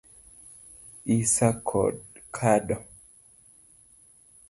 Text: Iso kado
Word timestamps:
Iso 1.17 1.47
kado 2.35 2.77